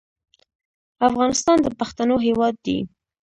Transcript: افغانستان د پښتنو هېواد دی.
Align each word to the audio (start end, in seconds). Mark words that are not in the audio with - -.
افغانستان 1.07 1.57
د 1.61 1.67
پښتنو 1.79 2.15
هېواد 2.27 2.55
دی. 2.65 2.77